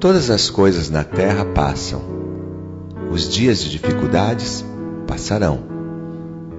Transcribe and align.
Todas 0.00 0.30
as 0.30 0.48
coisas 0.48 0.88
na 0.88 1.04
terra 1.04 1.44
passam. 1.44 2.00
Os 3.12 3.28
dias 3.28 3.60
de 3.60 3.68
dificuldades 3.68 4.64
passarão. 5.06 5.62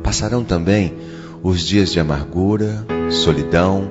Passarão 0.03 0.43
também 0.43 0.95
os 1.41 1.61
dias 1.61 1.91
de 1.91 1.99
amargura, 1.99 2.85
solidão, 3.09 3.89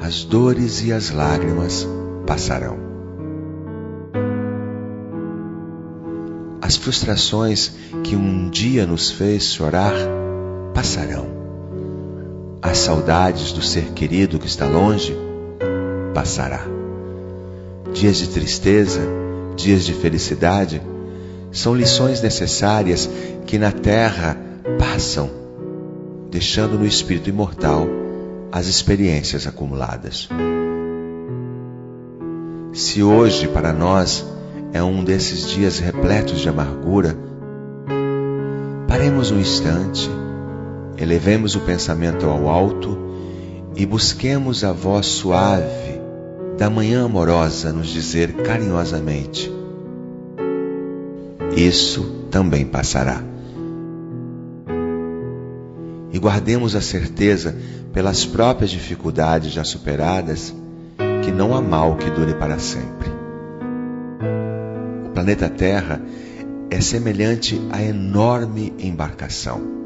as 0.00 0.24
dores 0.24 0.84
e 0.84 0.92
as 0.92 1.12
lágrimas 1.12 1.86
passarão. 2.26 2.76
As 6.60 6.74
frustrações 6.76 7.72
que 8.02 8.16
um 8.16 8.50
dia 8.50 8.84
nos 8.84 9.12
fez 9.12 9.44
chorar 9.44 9.94
passarão. 10.74 11.28
As 12.60 12.78
saudades 12.78 13.52
do 13.52 13.62
ser 13.62 13.92
querido 13.92 14.40
que 14.40 14.48
está 14.48 14.66
longe 14.66 15.16
passará. 16.12 16.85
Dias 17.92 18.16
de 18.18 18.28
tristeza, 18.28 19.00
dias 19.56 19.84
de 19.84 19.94
felicidade, 19.94 20.82
são 21.50 21.74
lições 21.74 22.20
necessárias 22.20 23.08
que 23.46 23.58
na 23.58 23.72
terra 23.72 24.36
passam, 24.78 25.30
deixando 26.30 26.78
no 26.78 26.86
espírito 26.86 27.30
imortal 27.30 27.86
as 28.52 28.66
experiências 28.66 29.46
acumuladas. 29.46 30.28
Se 32.72 33.02
hoje 33.02 33.48
para 33.48 33.72
nós 33.72 34.26
é 34.72 34.82
um 34.82 35.02
desses 35.02 35.48
dias 35.48 35.78
repletos 35.78 36.40
de 36.40 36.48
amargura, 36.48 37.16
paremos 38.86 39.30
um 39.30 39.40
instante, 39.40 40.10
elevemos 40.98 41.54
o 41.54 41.60
pensamento 41.60 42.26
ao 42.26 42.48
alto 42.48 42.98
e 43.74 43.86
busquemos 43.86 44.64
a 44.64 44.72
voz 44.72 45.06
suave 45.06 45.85
da 46.56 46.70
manhã 46.70 47.04
amorosa 47.04 47.72
nos 47.72 47.88
dizer 47.88 48.32
carinhosamente: 48.42 49.52
Isso 51.54 52.28
também 52.30 52.64
passará. 52.64 53.22
E 56.12 56.18
guardemos 56.18 56.74
a 56.74 56.80
certeza, 56.80 57.54
pelas 57.92 58.24
próprias 58.24 58.70
dificuldades 58.70 59.52
já 59.52 59.64
superadas, 59.64 60.54
que 61.22 61.30
não 61.30 61.54
há 61.54 61.60
mal 61.60 61.96
que 61.96 62.10
dure 62.10 62.34
para 62.34 62.58
sempre. 62.58 63.10
O 65.06 65.10
planeta 65.10 65.48
Terra 65.48 66.00
é 66.70 66.80
semelhante 66.80 67.60
à 67.70 67.82
enorme 67.82 68.72
embarcação 68.78 69.85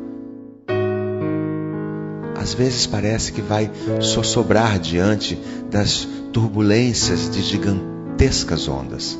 às 2.40 2.54
vezes 2.54 2.86
parece 2.86 3.32
que 3.32 3.42
vai 3.42 3.70
sossobrar 4.00 4.78
diante 4.78 5.38
das 5.70 6.08
turbulências 6.32 7.28
de 7.28 7.42
gigantescas 7.42 8.66
ondas. 8.66 9.18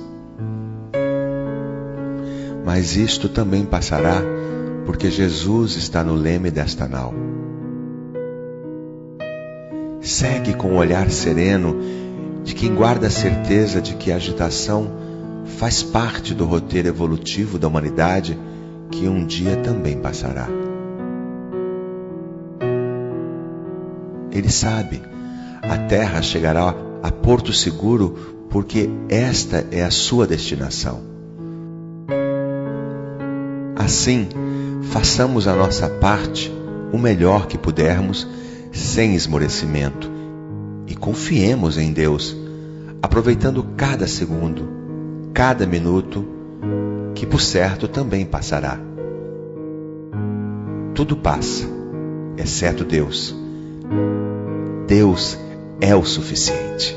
Mas 2.65 2.97
isto 2.97 3.29
também 3.29 3.67
passará, 3.67 4.23
porque 4.87 5.11
Jesus 5.11 5.77
está 5.77 6.03
no 6.03 6.15
leme 6.15 6.51
desta 6.51 6.89
nau. 6.89 7.13
Segue 10.01 10.55
com 10.55 10.69
o 10.69 10.77
olhar 10.77 11.11
sereno 11.11 11.77
de 12.43 12.55
quem 12.55 12.75
guarda 12.75 13.09
a 13.09 13.11
certeza 13.11 13.83
de 13.83 13.97
que 13.97 14.11
a 14.11 14.17
agitação 14.17 14.91
faz 15.59 15.83
parte 15.83 16.33
do 16.33 16.47
roteiro 16.47 16.89
evolutivo 16.89 17.59
da 17.59 17.69
humanidade 17.69 18.39
que 18.91 19.07
um 19.07 19.27
dia 19.27 19.57
também 19.57 19.99
passará. 19.99 20.70
Ele 24.33 24.51
sabe, 24.51 25.03
a 25.63 25.77
terra 25.77 26.23
chegará 26.23 26.75
a 27.03 27.11
porto 27.11 27.53
seguro 27.53 28.47
porque 28.51 28.91
esta 29.09 29.67
é 29.71 29.83
a 29.83 29.91
sua 29.91 30.27
destinação. 30.27 31.01
Assim, 33.77 34.29
façamos 34.83 35.49
a 35.49 35.55
nossa 35.55 35.89
parte 35.89 36.53
o 36.93 36.99
melhor 36.99 37.47
que 37.47 37.57
pudermos, 37.57 38.27
sem 38.73 39.15
esmorecimento, 39.15 40.11
e 40.87 40.95
confiemos 40.95 41.79
em 41.79 41.93
Deus, 41.93 42.37
aproveitando 43.01 43.65
cada 43.77 44.07
segundo, 44.07 44.69
cada 45.33 45.67
minuto, 45.67 46.27
que 47.15 47.25
por 47.25 47.41
certo 47.41 47.87
também 47.87 48.27
passará. 48.27 48.79
Tudo 50.95 51.17
passa, 51.17 51.65
exceto 52.37 52.85
Deus. 52.85 53.40
Deus 54.91 55.39
é 55.81 55.95
o 55.95 56.05
suficiente. 56.05 56.97